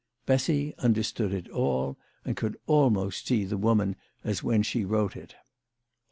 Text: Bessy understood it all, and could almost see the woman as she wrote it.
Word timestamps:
Bessy 0.25 0.73
understood 0.79 1.31
it 1.31 1.47
all, 1.51 1.95
and 2.25 2.35
could 2.35 2.57
almost 2.65 3.27
see 3.27 3.45
the 3.45 3.55
woman 3.55 3.95
as 4.23 4.41
she 4.63 4.83
wrote 4.83 5.15
it. 5.15 5.35